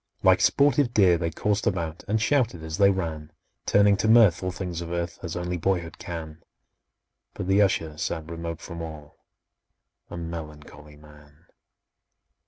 Like 0.23 0.41
sportive 0.41 0.95
deer 0.95 1.19
they 1.19 1.29
coursed 1.29 1.67
about, 1.67 2.03
And 2.07 2.19
shouted 2.19 2.63
as 2.63 2.79
they 2.79 2.89
ran,— 2.89 3.31
Turning 3.67 3.95
to 3.97 4.07
mirth 4.07 4.41
all 4.41 4.49
things 4.49 4.81
of 4.81 4.89
earth, 4.89 5.19
As 5.21 5.35
only 5.35 5.57
boyhood 5.57 5.99
can; 5.99 6.41
But 7.35 7.45
the 7.47 7.61
Usher 7.61 7.99
sat 7.99 8.25
remote 8.27 8.61
from 8.61 8.81
all, 8.81 9.27
A 10.09 10.17
melancholy 10.17 10.97
man! 10.97 11.45